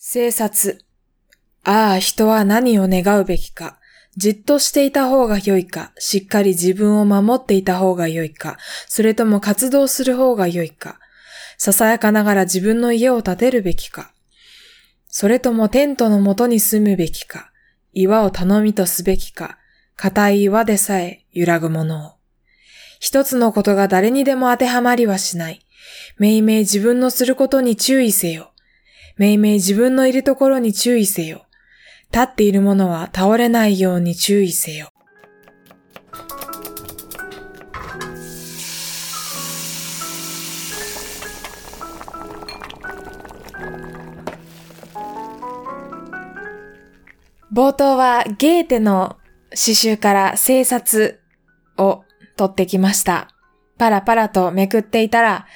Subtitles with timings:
[0.00, 0.78] 生殺。
[1.64, 3.80] ああ、人は何を願うべきか。
[4.16, 11.00] じっとしていた方が良いか、しっかり自分を守っていた方が良いか、それとも活動する方が良いか。
[11.58, 14.14] ささやかながら自分の家を建てるべきか。
[15.08, 17.50] それともテントのもとに住むべきか。
[17.92, 19.58] 岩を頼みとすべきか。
[19.96, 22.12] 硬い岩でさえ揺らぐものを。
[23.00, 25.66] 一つのことが誰にでも当てはまりはしない。
[26.18, 28.52] めいめい自分のすることに注意せよ。
[29.18, 31.44] めいめい自分のいるところに注意せよ。
[32.12, 34.90] 立っているものは倒れないように注意せよ。
[47.52, 49.16] 冒頭はゲーテの
[49.52, 51.20] 詩集から生殺
[51.76, 52.04] を
[52.36, 53.28] 取ってきました。
[53.78, 55.46] パラパラとめくっていたら、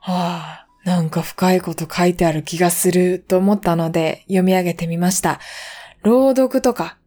[0.00, 5.40] はあ、なんか深いこと書いてある気がすると思ったので読み上げてみました。
[6.02, 6.98] 朗読とか。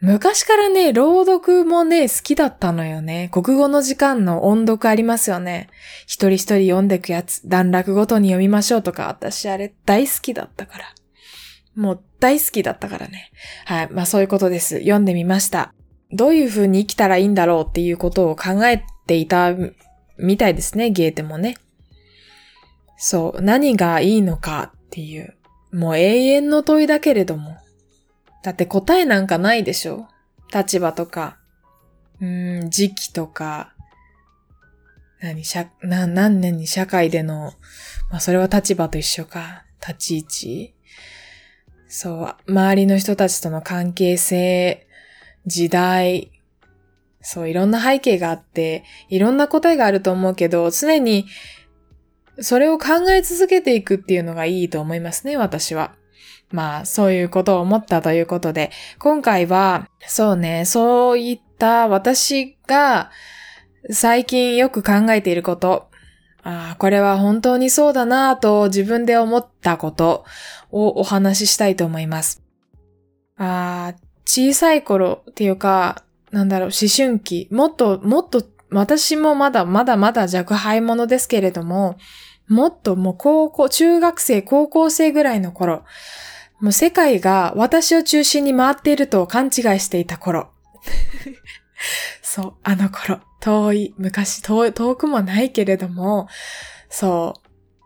[0.00, 3.28] 昔からね、朗読もね、好きだったのよね。
[3.32, 5.68] 国語の時間の音読ありますよね。
[6.06, 10.94] 一人一人読んでくやつ、段落ごとに読みましょうとか、私あれ大好きだったから。
[11.76, 13.30] もう大好きだったからね。
[13.66, 13.88] はい。
[13.90, 14.78] まあそういうことです。
[14.78, 15.74] 読んでみました。
[16.12, 19.54] どういう風に生きたらいいんだろうっていうことを考えていた
[20.18, 21.56] みたいですね、ゲーテもね。
[23.02, 25.34] そう、何がいいのかっていう、
[25.72, 27.56] もう永遠の問いだけれども。
[28.42, 30.06] だって答えなんかないでしょ。
[30.54, 31.38] 立場とか、
[32.20, 33.72] うーん、時期とか、
[35.20, 37.54] 何、しゃ、な、何年に社会での、
[38.10, 40.74] まあそれは立場と一緒か、立ち位置。
[41.88, 44.86] そう、周りの人たちとの関係性、
[45.46, 46.30] 時代、
[47.22, 51.26] そう、いろんな背景があって、いろんな答えがあると思うけど、常に、
[52.40, 55.94] それを考え続けていくっていうのがいいと思いますね、私は。
[56.50, 63.10] まあ、そういうことを思ったということで、今回は、そうね、そういった私が
[63.88, 65.88] 最近よく考えていること、
[66.42, 70.24] あこれは本当にそうだなぁと自分で思ったこと
[70.70, 72.42] をお話ししたいと思います。
[73.36, 81.96] あ小さい頃っていうか、なんだろう、思春期、もっと、もっと、私もまだまだまだ若輩者ですけれども、
[82.50, 85.84] もっともう高校、中学生、高校生ぐらいの頃、
[86.60, 90.50] もう世界が私を中心に回っていると勘違いしていた頃。
[92.22, 96.28] そう、あの頃、遠い、昔遠、遠くもないけれども、
[96.88, 97.34] そ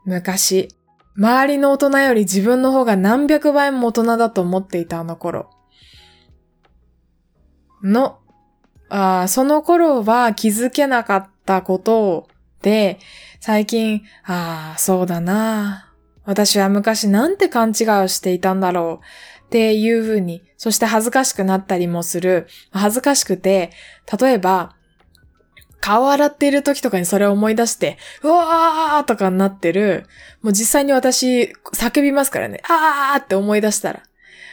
[0.06, 0.68] う、昔、
[1.14, 5.50] 周りの大人より自分の方が何百倍も大人だと思っていたあの頃。
[7.82, 8.18] の、
[8.88, 12.33] あその頃は気づけなかったことで、
[13.40, 15.92] 最近、ああ、そうだな
[16.24, 22.46] 私は昔なんて勘違いをしていたんだろうっていうふうに、そして恥ずかしくなったりもする。
[22.72, 23.70] 恥ずかしくて、
[24.18, 24.76] 例えば、
[25.80, 30.06] 顔洗っている時とかにそれを思い出して、うわーとかになってる。
[30.40, 32.62] もう実際に私、叫びますからね。
[32.66, 34.02] あーって思い出したら。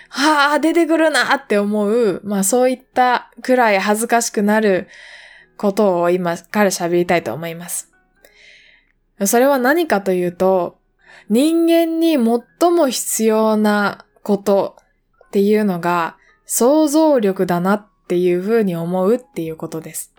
[0.09, 2.19] はー、出てくるなって思う。
[2.25, 4.89] まあそういったくらい恥ずかしくなる
[5.55, 7.90] ことを今から喋りたいと思います。
[9.25, 10.77] それは何かというと、
[11.29, 14.77] 人間に最も必要なこと
[15.27, 20.13] っていうのが想像力だなっていうふうに思うっていうことです。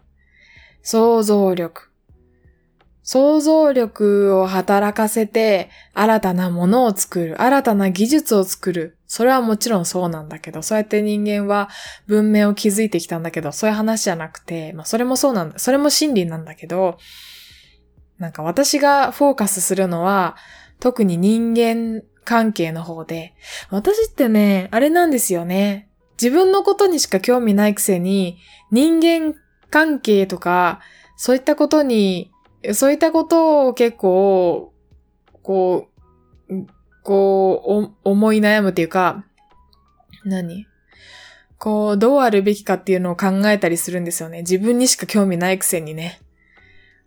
[0.82, 1.90] 想像力。
[3.04, 8.96] 想像力を働かせて新たなものを作る、新たな技術を作る。
[9.06, 11.68] それはもちろんそうなんだけど、そうやって人間は
[12.06, 16.96] 文明を築いてきたんだけど、そういう話じゃなくて、まあそれもそうなんだ、それも真理なんだけど、
[18.18, 20.36] なんか私がフォーカスするのは、
[20.80, 23.34] 特に人間関係の方で、
[23.70, 25.88] 私ってね、あれなんですよね。
[26.20, 28.38] 自分のことにしか興味ないくせに、
[28.70, 29.34] 人間
[29.70, 30.80] 関係とか、
[31.16, 32.30] そういったことに、
[32.74, 34.72] そういったことを結構、
[35.42, 35.88] こ
[36.48, 36.54] う、
[37.02, 39.24] こう、思い悩むっていうか、
[40.24, 40.66] 何？
[41.58, 44.42] こう、どうあるべきかっていうのを考えたりするんですよね。
[44.42, 46.20] 自分にしか興味ないくせにね。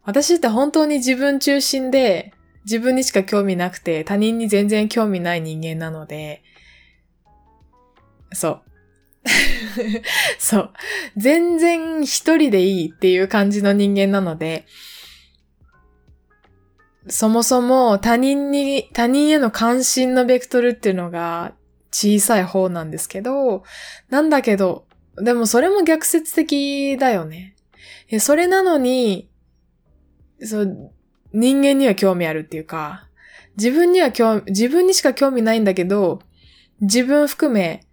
[0.05, 6.43] 私って本当に自分中心で、自分にしか興味なくて、他人に全然興味ない人間なので、
[8.31, 8.61] そう。
[10.37, 10.73] そう。
[11.17, 14.65] 全然一人でいいっていう感じの人間なので、
[17.07, 21.53] そもそも他人に、他人への関心のベクトルっていうのが
[21.91, 23.63] 小さい方なんですけど、
[24.09, 24.85] なんだけど、
[25.17, 27.55] でもそれも逆説的だよね。
[28.19, 29.29] それなのに、
[30.41, 30.91] そう、
[31.33, 33.07] 人間には興味あるっていうか、
[33.57, 36.19] 自分には興味、自分にしか興味ないんだけど、
[36.81, 37.85] 自分含め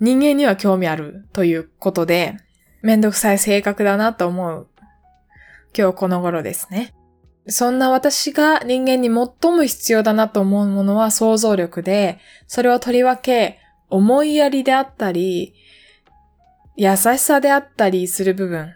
[0.00, 2.36] 人間には興味あるということで、
[2.82, 4.68] めんどくさい性格だなと思う
[5.76, 6.94] 今日この頃ですね。
[7.48, 13.58] そんな私が人間に最も必要だなと思うものは想像力で、それをとりわけ
[13.90, 15.54] 思いやりであったり、
[16.76, 18.74] 優しさであったりする部分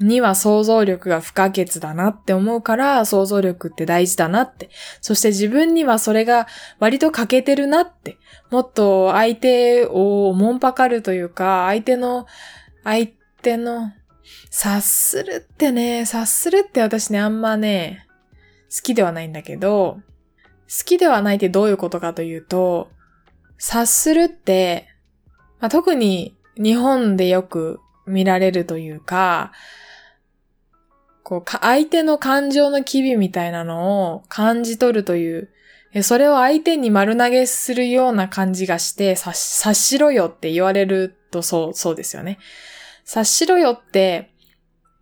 [0.00, 4.70] には想像力が不可欠だなって思うから想像力って大事だなって。
[5.00, 6.46] そして自分にはそれが
[6.80, 8.16] 割と欠けてるなって。
[8.50, 12.26] もっと相手をもんぱかるというか、相手の、
[12.82, 13.08] 相
[13.42, 13.92] 手の、
[14.50, 18.06] 察するってね、察するって私ね、あんまね、
[18.74, 20.00] 好きではないんだけど、
[20.68, 22.90] 好きではないってどういうことかというと、
[23.58, 24.88] 察するって、
[25.60, 29.52] まあ、特に日本でよく見られるというか、
[31.24, 35.50] こう、相手の感情の機微みたいなのを感じ取るという、
[36.02, 42.38] それを相手に丸投げするような感じがして、察しろよって言われるとそう、そうですよね。
[43.04, 44.30] 察しろよって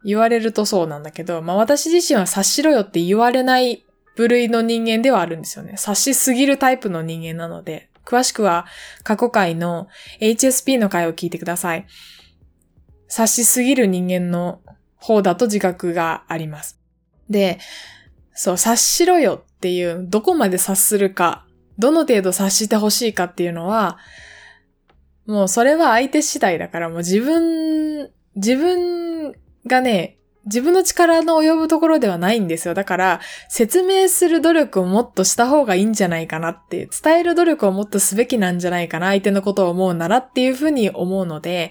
[0.05, 3.85] 言われるとそうなんだけど、まあ私自身は察しろよって言われない
[4.17, 5.73] 部類の人間ではあるんですよね。
[5.77, 8.67] 察しすぎるタイプの人間なので、詳しくは
[9.03, 9.89] 過去回の
[10.21, 11.87] HSP の回を聞いてください。
[13.09, 14.61] 察しすぎる人間の
[15.03, 16.81] 方だと自覚があります。
[17.29, 17.59] で、
[18.35, 21.45] そう、察しろよっていう、どこまで察するか、
[21.79, 23.99] どの程度察してほしいかっていうのは、
[25.27, 29.35] もうそれは相手次第だからもう自分、自分
[29.67, 32.75] がね、自分の力の及ぶところではないんですよ。
[32.75, 41.71] だから、説明する努力をもっとした方がいいんじゃないかなっていう、伝える努力をもっとすべきなんじゃないかな、相手のことを思うならっていうふうに思うので、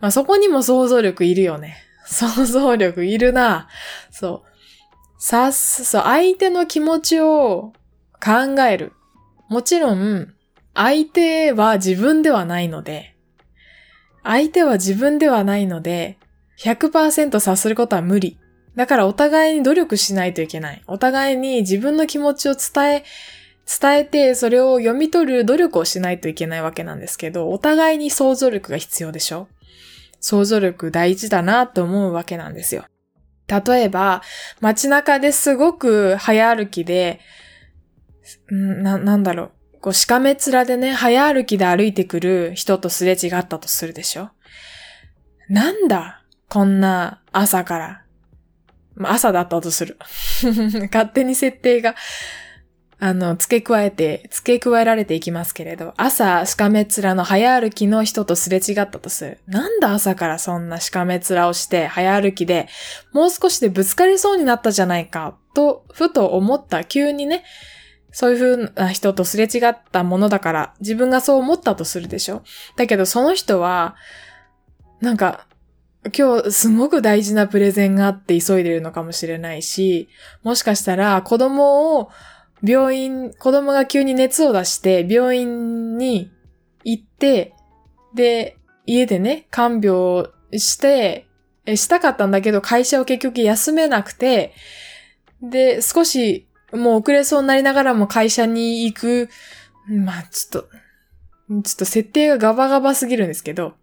[0.00, 1.76] まあそこにも想像力いるよね。
[2.06, 3.68] 想像力いるな。
[4.10, 4.56] そう。
[5.18, 7.72] さす、そう、相手の気持ちを
[8.22, 8.92] 考える。
[9.48, 10.32] もちろん、
[10.74, 13.14] 相手は自分ではないので、
[14.22, 16.18] 相手は自分ではないので、
[16.58, 18.38] 100%察することは無理。
[18.74, 20.82] だからお互いに努力しないといけない。
[20.86, 23.04] お互いに自分の気持ちを伝え、
[23.80, 29.48] 伝えてそれを読み取る努力をしないといけないわけなんですけど、お互いに想像力が必要でしょ
[30.20, 32.84] 想像力大事だなと思うわけなんですよ。
[33.48, 34.22] 例えば、
[34.60, 37.20] 街中ですごく早歩きで、
[38.50, 39.80] な、なんだろう。
[39.80, 44.30] こう、しかめ面でね、早歩きで歩いてくる人とすれ違ったとするでしょ
[45.48, 48.02] なんだこんな朝から。
[49.04, 49.96] 朝だったとする。
[50.92, 51.94] 勝手に設定が、
[52.98, 59.38] あの、付け加えて、付け加えられていきますけれど、朝、しかめ面の早歩きの人とすれ違ったとする。
[59.46, 62.68] なんだ朝からそんなしかめ面をして、早歩きで、
[63.12, 67.44] もう少しでぶつかりそうになったじゃないか、と、ふと思った、急にね、
[68.12, 72.44] そういう風な人とすれ違ったものだから、自分がそう思ったとするでしょ
[72.76, 73.94] だけどその人は、
[75.02, 75.46] なんか、
[76.16, 80.08] 今日すごく大事なプレゼンがあって急いでるのかもしれないし、
[80.42, 82.10] もしかしたら子供を
[82.62, 86.30] 病院、子供が急に熱を出して病院に
[86.84, 87.52] 行って、
[88.14, 88.56] で、
[88.86, 91.26] 家でね、看病して、
[91.74, 94.54] したかったんだけど会社を結局休めなくて、
[95.42, 99.28] で、少しもう遅れそうになりながらも会社に行く、
[99.88, 100.68] まあちょっと、
[101.62, 103.74] ちょっと設定がガバガバすぎるんですけど、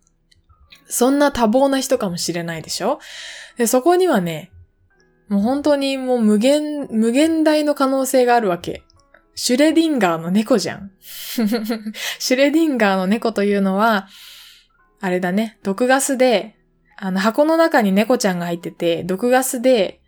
[0.88, 3.00] そんな多忙な人かもしれないでしょ？
[3.58, 4.52] で、そこにはね、
[5.34, 8.84] もう本当にもう無限、無限大の可能性があるわけ。
[9.34, 10.92] シュレディンガーの猫じゃん。
[11.02, 14.08] シュレディンガーの猫というのは、
[15.02, 16.56] あれだね、毒ガスで、
[16.98, 20.02] あの箱の中に猫ちゃんが入ってて、毒ガスで、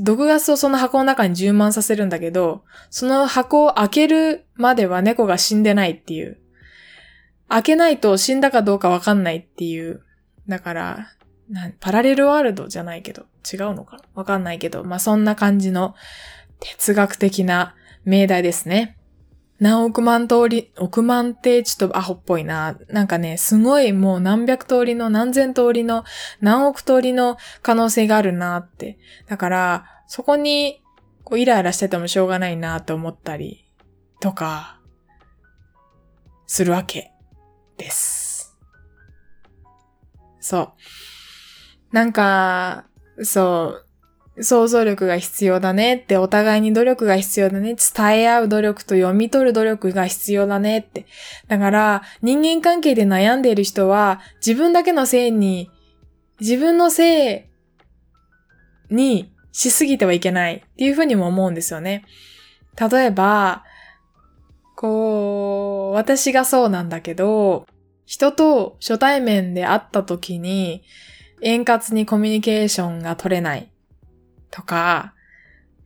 [0.00, 6.40] 毒ガスをその箱の中に充満させるんだけど、その箱を開けるまでは猫が死んでないっていう
[7.48, 10.02] 開けないと死んだかどうかわかんないっていう。
[10.48, 11.06] だから、
[11.78, 13.96] パラレルワールドじゃないけど、違うのか？
[13.96, 15.94] なわかんないけど、まあ、そんな感じの
[16.60, 18.96] 哲学的な命題ですね。
[19.58, 22.78] 何億万通り、億万ってちょっとアホっぽいな。
[22.88, 26.04] なんかね、すごいもう何百通りの何千通りの
[26.40, 28.98] 何億通りの可能性があるなって。
[29.28, 30.82] だから、そこに
[31.24, 33.66] こうイライラしててもしょうがないなと思ったり
[34.20, 34.80] とか、
[36.46, 37.12] するわけ。
[37.76, 38.58] です。
[40.38, 41.94] そう。
[41.94, 42.86] なんか、
[43.22, 43.80] そ
[44.36, 51.06] う、想像力が必要だねって、お互いに努力が必要だね、伝え合う努力と読み取る努力が必要だねって。
[51.48, 55.70] だから、人間関係で悩んでいる人は、自分だけのせいに、
[56.40, 57.46] 自分のせ
[58.90, 62.04] いにしすぎてはいけないっていうふうにも思うんですよね。
[62.80, 63.64] 例えば、
[64.76, 67.66] こう、私がそうなんだけど、
[68.06, 70.82] 人と初対面で会った時に
[71.42, 73.70] 円滑にコミュニケーションが取れない。
[74.50, 75.14] とか、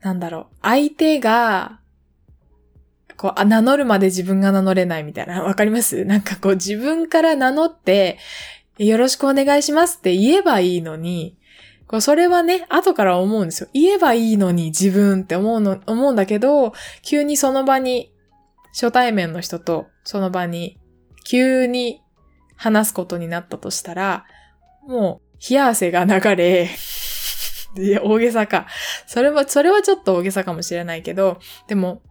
[0.00, 1.80] なんだろう、相手が、
[3.16, 6.04] こう、名乗るまで自分が名乗れないみたいな、 わかります？
[6.04, 8.18] なんかこう自分から名乗って、
[8.78, 11.38] よろしくお願いしますって言えばいいのに、
[11.86, 13.68] こうそれはね、後から思うんですよ。
[13.72, 18.12] 言えばいいのに自分って思うの、思うんだけど、急にその場に、
[18.72, 20.78] 初対面の人とその場に、
[21.24, 22.02] 急に
[22.56, 24.24] 話すことになったとしたら、
[24.86, 26.70] もう、冷や汗が流れ、
[27.76, 28.66] いや、大げさか。
[29.06, 32.02] それは、それはちょっと大げさかもしれないけど、でも、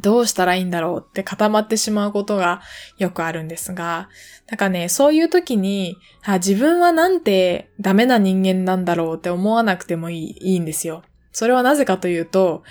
[0.00, 2.62] どうしたらいいんだろうって固まってしまうことが
[2.98, 4.08] よくあるんですが、
[4.48, 11.02] なんかね、そういう時に、あ自分はなんてダメな人間なんだろうって思わなくてもいいいいんですよ。
[11.32, 12.62] それはなぜかというと、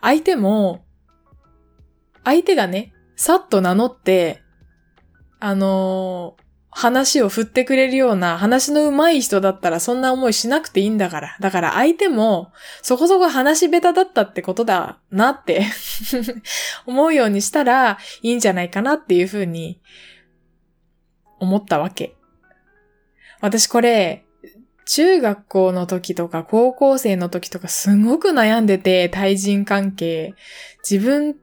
[0.00, 0.84] 相手も、
[2.24, 4.42] 相手がね、さっと名乗って、
[5.40, 11.36] あのー、話を振ってくれるような話の上手い人だったらそんな思いしなくていいんだから。
[11.40, 15.66] だから相手もそこそこ話下手だったってことだなって
[16.86, 19.80] 思うようにしたらいいんじゃないかなっていうふうに
[21.40, 22.14] 思ったわけ。
[23.40, 24.24] 私これ、
[24.86, 30.34] 中学校の時とか高校生の時とかすごく悩んでて対人関係。
[30.88, 31.34] 自分っ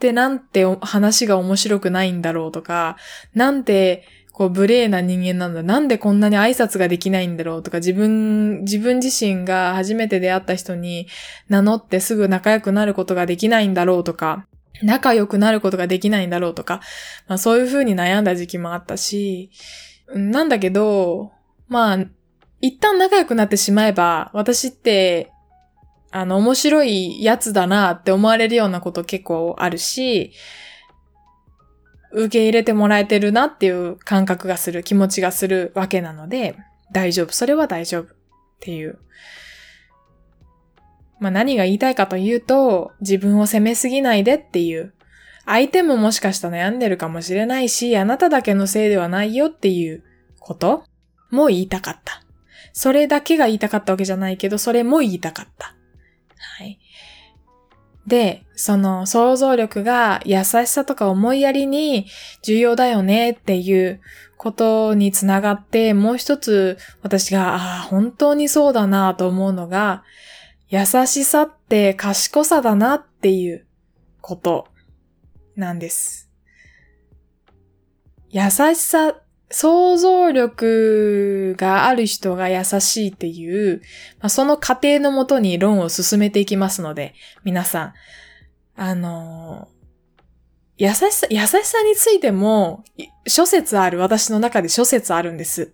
[0.00, 2.96] てなんて話が面白くないんだろうとか、
[3.34, 4.04] なんて
[4.38, 5.64] こう、無礼な人間なんだ。
[5.64, 11.08] なんでこんなに挨拶ができないんだろうとか、自分、自分自身が初めて出会った人に
[11.48, 14.46] 名乗ってすぐ仲良くなることができないんだろうとか、
[14.80, 16.80] 仲良くなることができないんだろうとか、
[17.26, 19.50] まあそういう風に悩んだ時期もあったし、
[20.14, 21.32] なんだけど、
[21.66, 21.98] まあ、
[22.60, 25.32] 一旦仲良くなってしまえば、私って、
[26.12, 30.32] あの、面白いやつだなって思われるようなこと結構あるし、
[32.12, 36.56] 受け入れてもらえてるなっていう感覚がする、気持ちがするわけなので、
[36.92, 37.32] 大丈夫。
[37.32, 38.02] それは大丈夫。
[38.04, 38.06] っ
[38.60, 38.98] ていう。
[41.20, 44.94] まあ何が言いたいかというと、自分を責めすぎないでっていう。
[45.44, 50.04] 相手ももしかしたら悩んでるかもしれないし、あなただけのせいではないよっていう
[50.40, 50.84] こと
[51.30, 52.22] も言いたかった。
[52.72, 55.74] それだけが言いたかったわけじゃないけど、それも言いたかった。
[58.08, 62.06] で、その想像力が優しさとか思いやりに
[62.42, 64.00] 重要だよねっていう
[64.38, 70.04] ことにつながって、もう一つ私が、ああ、本当にそうだなと思うのが、
[70.68, 73.66] 優しさって賢さだなっていう
[74.22, 74.68] こと
[75.54, 76.30] なんです。
[78.30, 79.14] 優しさ
[79.50, 83.80] 想像力がある人が優しいっていう、
[84.20, 87.14] まあ、その過程のもとに論を進めていきますので、
[87.44, 87.94] 皆さん、
[88.76, 92.84] あのー、優しさ、優しさについても、
[93.26, 95.72] 諸説ある、私の中で諸説あるんです。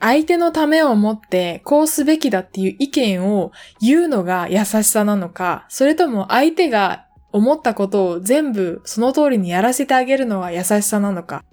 [0.00, 11.44] 相手のためを持ってこうすべきだっていう意見を言うのが優しさなのか、それとも相手が思ったことを全部その通りにやらせてあげるのが優しさなのか。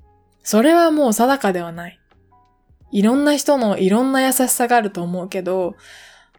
[0.44, 2.00] それはもう定かではない。
[2.92, 5.76] いろんな人のいろんな優しさがあると思うけど、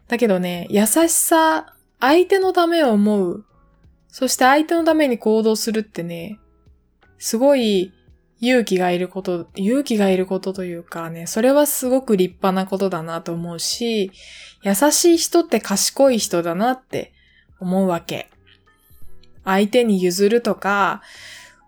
[0.07, 3.45] だけどね、優しさ、相手のためを思う、
[4.07, 6.39] そして相手のために行動するってね、
[7.17, 7.91] すごい
[8.39, 14.11] 勇気がいること、勇気がいることというかね、それはすごく立派なことだなと思うし、
[14.61, 17.13] 優しい人って賢い人だなって
[17.59, 18.29] 思うわけ。
[19.43, 21.01] 相手に譲るとか、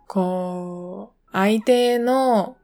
[0.08, 2.58] こう、相手の、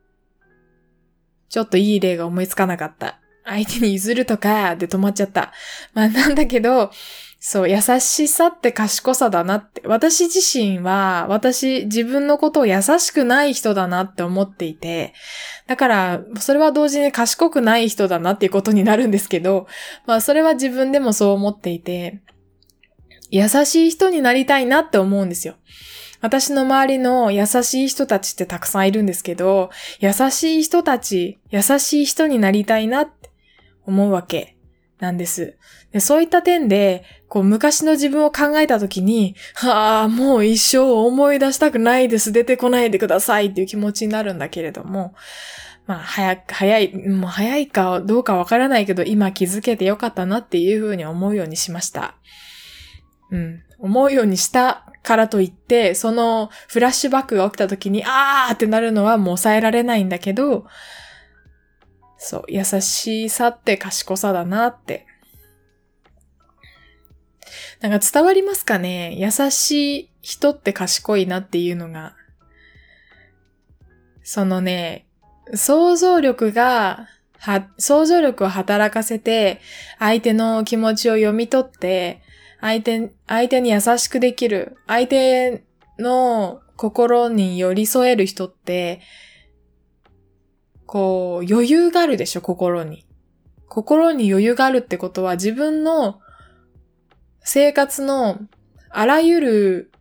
[1.50, 3.20] ちょっといい例が思いつかなかった。
[3.46, 5.52] 相手に譲るとかで止まっちゃった。
[5.94, 6.92] まあなんだけど、
[7.46, 9.82] そう、優しさって賢さだなって。
[9.86, 15.14] 私自身は、私、自分のことを優しくない人だなって思っていて、
[15.68, 19.68] だから、それは同時に賢くない人だなっていうことになるんですけど、
[20.06, 22.22] まあそれは自分でもそう思っていて、
[23.30, 25.56] 優しい人になりたいなって思うんですよ。
[26.24, 33.30] 私の周りの優しい人たちってたくさんいるんですけど、優しい人たち、優しい人になりたいなって
[33.86, 34.56] 思うわけ
[35.00, 35.58] なんです。
[35.92, 42.32] でそういった点で、こう昔の自分を考えたときに、はあ、もう一生思い出したくないです。
[42.32, 45.16] 出てこないでくださいっていう気持ちになるんだけれども、
[45.88, 52.16] まあ、早く、早い、もう早いかどうかわからないけど、今気づけてよかったなっていうふうに思うようにしました。
[53.34, 53.64] うん。
[53.80, 60.66] 思うようにしたからといって、そのフラッシュバックが起きた時に、あーってなるのはもう抑えられないんだけど、
[62.18, 65.06] そう、優しさって賢さだなって。
[67.82, 69.16] なんか伝わりますかね？
[69.16, 72.16] 優しい人って賢いなっていうのが。
[74.24, 75.06] そのね、
[75.54, 77.10] 想像力が、
[77.40, 79.60] は、想像力を働かせて、
[80.00, 82.22] 相手の気持ちを読み取って、
[82.64, 85.66] 相手、相手に優しくできる、相手
[86.00, 89.02] の心に寄り添える人って、
[90.86, 93.06] こう、余裕があるでしょ、心に。
[93.68, 96.22] 心に余裕があるってことは自分の
[97.42, 98.40] 生活の
[98.90, 99.92] あらゆる、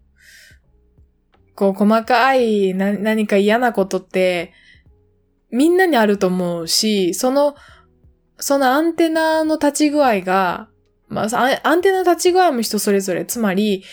[1.56, 4.52] こう、細かいな何か嫌なことって、
[5.50, 7.56] みんなにあると思うし、その、
[8.38, 10.68] そのアンテナの立ち具合が、
[11.12, 13.84] まあ、アンテナ立ち具合も人それぞれ、つまり、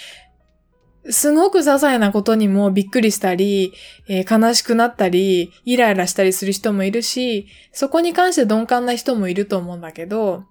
[1.10, 3.74] すごく些細なことにもびっくりしたり、
[4.08, 10.46] えー、悲しくなったり、イライラしたりする人もいるし、そこに関して鈍感な人もいると思うんだけど、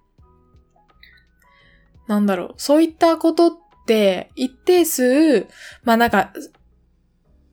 [2.07, 3.53] なんだろう、そういったことっ
[3.87, 5.47] て一定数、
[5.85, 6.33] まあなんか、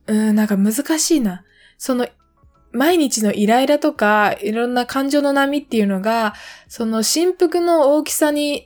[0.06, 1.44] うん、なんか難しいな。
[1.78, 2.08] その、
[2.72, 6.34] 毎日のイライラとか、いろんな感情の波っていうのが、
[6.68, 8.65] その振幅の大きさに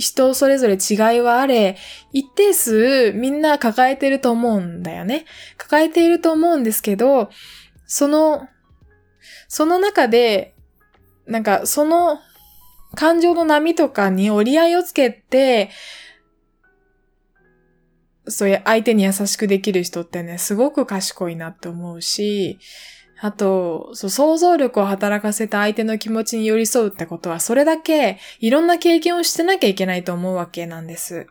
[0.00, 1.76] 人それぞれ違いはあれ、
[2.12, 5.26] 一定数みんな抱えてると思うんだよね。
[5.56, 7.30] 抱えていると思うんですけど、
[7.86, 8.48] その、
[9.48, 10.54] その中で、
[11.26, 12.18] なんかその
[12.94, 15.70] 感情の波とかに折り合いをつけて、
[18.26, 22.58] そういう相手に優しくできる人ってね、すごく賢いなって思うし、
[23.22, 31.26] あと、そう、想像力を働かせた相手の気持ちに寄り添うってことは、それだけいろんな経験をしてなきゃいけないと思うわけなんです。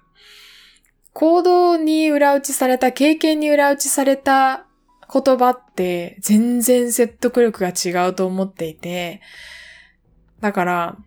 [1.14, 4.68] 行動に裏打ちされた、経験に裏打ちされた
[5.12, 9.22] 言葉って全然説得力が違うと思っていて、
[10.42, 10.98] だから、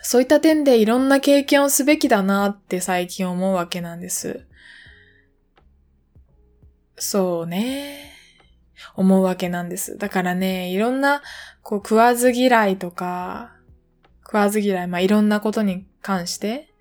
[0.00, 4.46] そういった点でいろんな経験をすべきだなって最近思うわけなんです。
[6.96, 8.15] そうね。
[8.94, 9.96] 思うわけなんです。
[9.98, 11.22] だからね、いろんな、
[11.62, 13.52] こう、食わず嫌いとか、
[14.24, 16.72] 食わず嫌い、まあ、いろんなことに関して、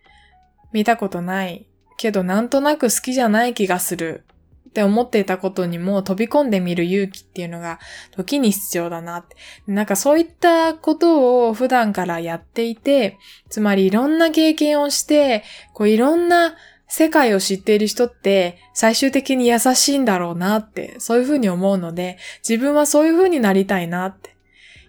[0.71, 4.25] 見たことない、けどなんとなく好きじゃない気がする
[4.69, 7.79] って思っていたことにも飛び込んでみる勇気っていうのが
[8.11, 9.37] 時に必要だなって。
[9.67, 13.17] なんかそういったことを普段からやっていて、
[13.49, 16.55] つまりいろんな経験をして、こういろんな
[16.87, 22.17] 世界を知っている人って最終的に優しいんだろうなって、そういうふうに思うので、
[22.47, 24.35] 自分はそういうふうになりたいなって。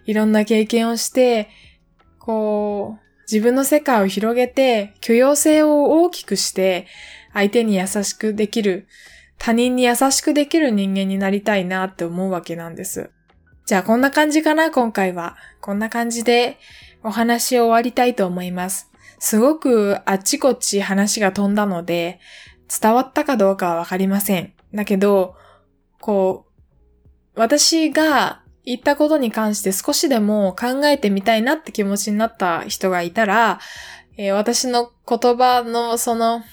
[0.05, 1.49] いろんな経験をして、
[2.19, 6.87] こう、自分の世界を広げて、許容性を大きくして、
[7.33, 8.87] 相手に優しくできる、
[9.37, 13.11] 他人に優しくできる人間になりたいなって思うわけなんです。
[13.65, 15.35] じゃあこんな感じかな、今回は。
[15.59, 16.57] こんな感じで
[17.03, 18.89] お話を終わりたいと思います。
[19.19, 22.19] すごくあっちこっち話が飛んだので、
[22.67, 24.53] 伝わったかどうかはわかりません。
[24.73, 25.35] だけど、
[25.99, 26.45] こ
[27.35, 33.59] う、私が言ったことに関して少しでも考えてみたいなって気持ちになった人がいたら、
[34.17, 36.43] えー、私の言葉のその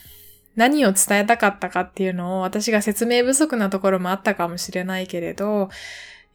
[0.54, 5.70] 何を伝えたかったかっていうのを私が説明不足なところもあったかもしれないけれど、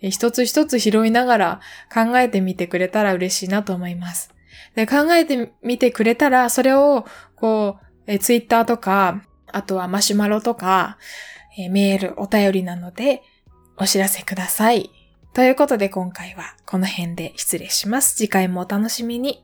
[0.02, 1.62] えー、一つ一つ拾いながら
[1.94, 4.34] 考えてみてくれたら嬉しいなと思います。
[4.76, 10.98] で、考えてみてくれたら、それを、こう、えツイッターとか、あとはマシュマロとか、
[11.58, 13.24] えメール、お便りなので、
[13.78, 14.92] お知らせください。
[15.34, 18.16] ということで今回はこの辺で失礼します。
[18.16, 19.44] 次回もお楽しみに。